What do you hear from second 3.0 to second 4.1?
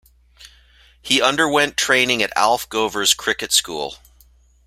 cricket school.